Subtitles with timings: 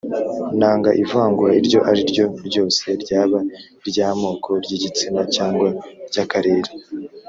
[0.59, 3.39] Nanga ivangura iryo ari ryo ryose ryaba
[3.87, 5.67] iry’amoko ry’igitsina cyangwa
[6.09, 6.69] ry’akarere